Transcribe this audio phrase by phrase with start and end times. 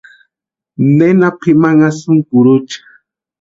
[0.97, 2.79] ¿Nena pʼimanhasïnki kurucha?